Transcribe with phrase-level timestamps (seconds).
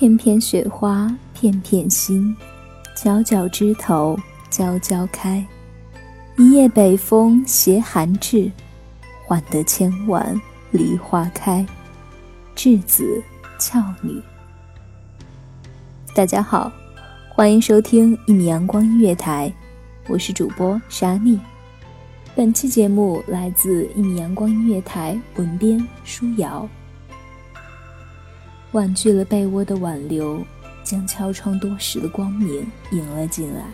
[0.00, 2.34] 片片雪花片片心，
[2.96, 4.18] 皎皎枝头
[4.50, 5.46] 皎皎开。
[6.38, 8.50] 一夜北风携寒至，
[9.26, 11.66] 换得千万梨花开。
[12.56, 13.22] 稚子
[13.58, 14.18] 俏女。
[16.14, 16.72] 大家好，
[17.28, 19.52] 欢迎收听一米阳光音乐台，
[20.08, 21.38] 我是主播沙莉。
[22.34, 26.66] 本期节目来自一米阳光音乐台文编舒瑶。
[28.72, 30.44] 婉拒了被窝的挽留，
[30.84, 33.64] 将敲窗多时的光明迎了进来。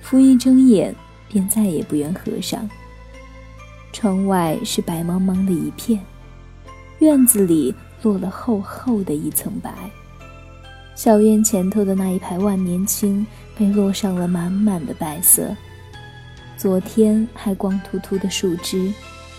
[0.00, 0.94] 夫一睁眼，
[1.28, 2.68] 便再也不愿合上。
[3.92, 6.00] 窗外是白茫茫的一片，
[6.98, 9.72] 院子里落了厚厚的一层白。
[10.94, 13.26] 小院前头的那一排万年青
[13.56, 15.56] 被落上了满满的白色，
[16.56, 18.92] 昨天还光秃秃的树枝，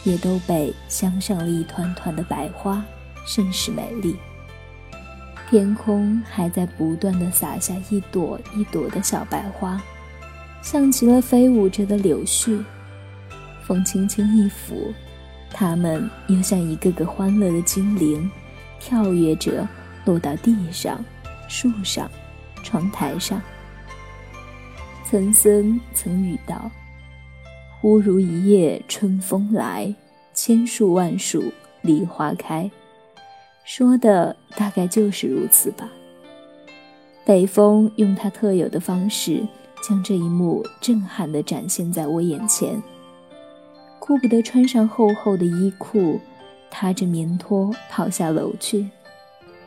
[0.04, 2.84] 也都被镶上了一团团的白花，
[3.26, 4.18] 甚是美丽。
[5.50, 9.82] 天空还在不断的洒下一朵一朵的小白花，
[10.62, 12.64] 像极了飞舞着的柳絮。
[13.64, 14.94] 风轻轻一拂，
[15.52, 18.30] 它们又像一个个欢乐的精灵，
[18.80, 19.68] 跳跃着
[20.06, 21.04] 落到地上、
[21.48, 22.10] 树上、
[22.64, 23.42] 窗台上。
[25.04, 26.70] 岑参曾语道
[27.80, 29.94] ：“忽如一夜春风来，
[30.34, 32.70] 千树万树梨花开。”
[33.66, 35.90] 说的大概就是如此吧。
[37.26, 39.46] 北风用他特有的方式，
[39.84, 42.82] 将这一幕震撼地展现在我眼前。
[44.00, 46.22] 顾不得穿上厚厚的衣裤，
[46.70, 48.88] 踏着棉拖跑下楼去，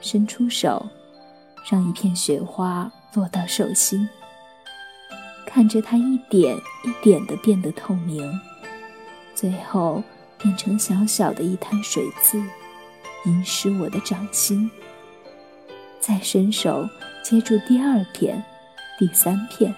[0.00, 0.86] 伸出手，
[1.68, 4.08] 让一片雪花落到手心，
[5.44, 8.32] 看着它一点一点地变得透明，
[9.34, 10.00] 最后
[10.40, 12.40] 变成小小的一滩水渍。
[13.28, 14.70] 淋湿我的掌心，
[16.00, 16.88] 再伸手
[17.22, 18.42] 接住第二片、
[18.98, 19.74] 第三片，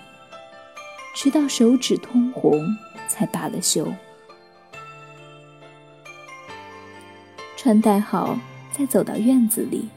[1.16, 2.64] 直到手指通红，
[3.08, 3.92] 才罢了休。
[7.56, 8.38] 穿戴好，
[8.70, 9.88] 再走到院子里，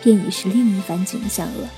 [0.00, 1.68] 便已是另一番景象了。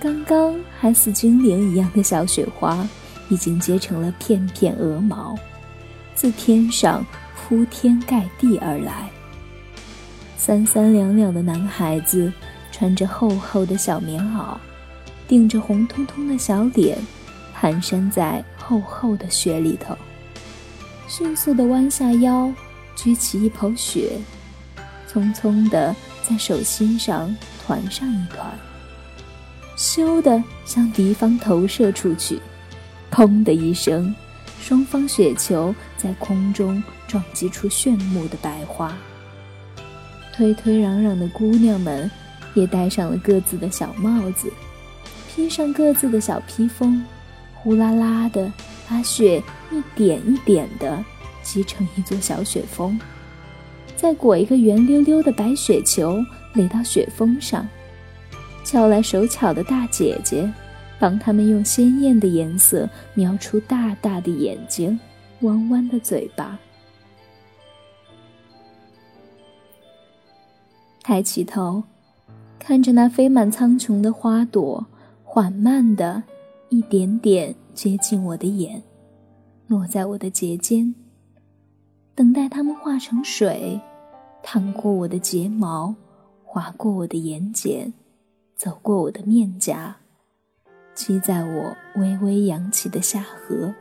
[0.00, 2.84] 刚刚还似精灵一样的小雪花，
[3.28, 5.38] 已经结成了片片鹅毛，
[6.16, 9.08] 自天上铺天盖地而来。
[10.44, 12.32] 三三两两的男孩子，
[12.72, 14.56] 穿着厚厚的小棉袄，
[15.28, 16.98] 顶着红彤彤的小脸，
[17.56, 19.96] 蹒跚在厚厚的雪里头。
[21.06, 22.52] 迅速地弯下腰，
[22.96, 24.18] 举起一捧雪，
[25.08, 25.94] 匆匆地
[26.28, 27.32] 在手心上
[27.64, 28.44] 团上一团，
[29.76, 32.40] 咻的向敌方投射出去。
[33.12, 34.12] 砰的一声，
[34.60, 38.92] 双方雪球在空中撞击出炫目的白花。
[40.32, 42.10] 推推攘攘的姑娘们，
[42.54, 44.50] 也戴上了各自的小帽子，
[45.28, 47.04] 披上各自的小披风，
[47.54, 48.52] 呼啦啦的
[48.88, 51.04] 把雪一点一点的
[51.42, 52.98] 积成一座小雪峰，
[53.96, 56.24] 再裹一个圆溜溜的白雪球
[56.54, 57.66] 垒到雪峰上，
[58.64, 60.50] 叫来手巧的大姐姐，
[60.98, 64.98] 帮他们用鲜艳的颜色描出大大的眼睛，
[65.40, 66.58] 弯弯的嘴巴。
[71.02, 71.82] 抬起头，
[72.60, 74.86] 看着那飞满苍穹的花朵，
[75.24, 76.22] 缓慢的，
[76.68, 78.80] 一点点接近我的眼，
[79.66, 80.94] 落在我的睫间，
[82.14, 83.80] 等待它们化成水，
[84.44, 85.92] 淌过我的睫毛，
[86.44, 87.92] 划过我的眼睑，
[88.54, 89.96] 走过我的面颊，
[90.94, 93.74] 积在我微微扬起的下颌。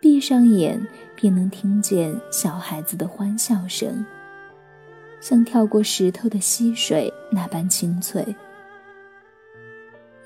[0.00, 0.84] 闭上眼，
[1.14, 4.04] 便能听见小孩子的欢笑声，
[5.22, 8.34] 像跳过石头的溪水那般清脆，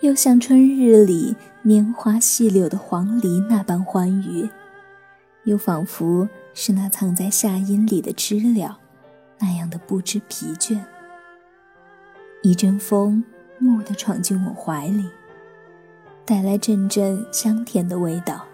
[0.00, 4.48] 又像春日里年华细柳的黄鹂那般欢愉，
[5.44, 8.78] 又仿佛是那藏在夏阴里的知了，
[9.38, 10.80] 那样的不知疲倦。
[12.40, 13.22] 一阵风
[13.58, 15.10] 蓦地闯进我怀里，
[16.24, 18.46] 带来阵阵香甜的味道。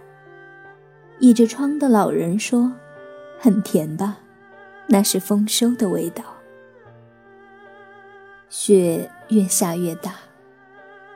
[1.21, 2.73] 倚着窗的老人说
[3.39, 4.19] ：“很甜吧？
[4.89, 6.25] 那是丰收的味道。”
[8.55, 10.13] 雪越下越大，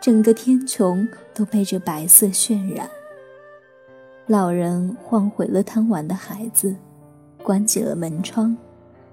[0.00, 2.88] 整个天穹都被这白色渲染。
[4.26, 6.74] 老人唤回了贪玩的孩子，
[7.42, 8.56] 关紧了门窗，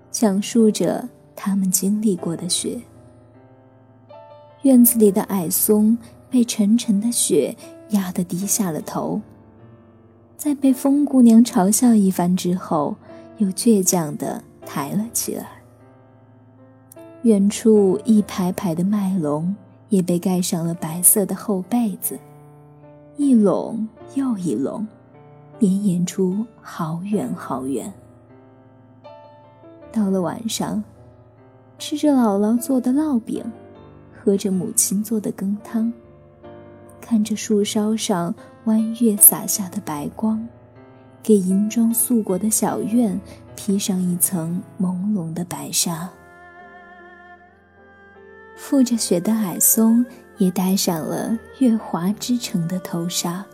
[0.09, 2.79] 讲述着他们经历过的雪。
[4.61, 5.97] 院子里的矮松
[6.29, 7.53] 被沉沉的雪
[7.89, 9.19] 压得低下了头。
[10.37, 12.95] 在被风姑娘嘲笑一番之后，
[13.39, 15.52] 又倔强地抬了起来。
[17.23, 19.55] 远处一排排的麦垄
[19.87, 22.19] 也被盖上了白色的厚被子，
[23.15, 24.85] 一垄又一垄，
[25.57, 27.93] 绵延出好远好远。
[29.89, 30.83] 到了晚上，
[31.79, 33.41] 吃着姥姥做的烙饼，
[34.21, 35.93] 喝着母亲做的羹汤。
[36.99, 38.35] 看着树梢上
[38.65, 40.45] 弯月洒下的白光，
[41.21, 43.17] 给银装素裹的小院
[43.55, 46.09] 披上一层朦胧的白纱。
[48.57, 50.05] 覆着雪的矮松
[50.37, 53.45] 也戴上了月华织成的头纱，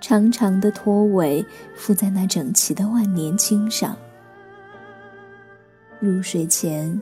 [0.00, 1.44] 长长的拖尾
[1.74, 3.96] 附在那整齐的万年青上。
[5.98, 7.00] 入睡前，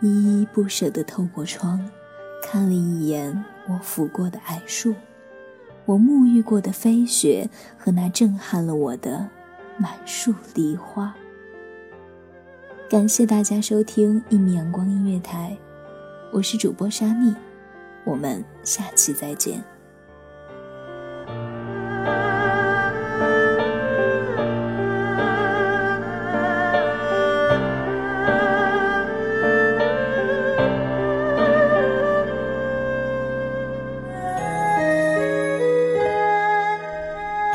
[0.00, 1.84] 依依不舍地透过窗。
[2.40, 4.94] 看了一眼我抚过的矮树，
[5.84, 9.28] 我沐浴过的飞雪和那震撼了我的
[9.76, 11.14] 满树梨花。
[12.88, 15.58] 感谢大家收听一米阳光音乐台，
[16.30, 17.34] 我是主播沙蜜，
[18.04, 19.64] 我们下期再见。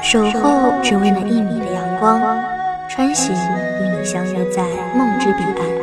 [0.02, 2.44] 守候只为那一米的阳光，
[2.90, 4.64] 穿行与你相约在
[4.96, 5.83] 梦之彼岸。